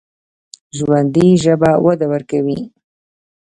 [0.77, 2.59] ژوندي ژبه وده ورکوي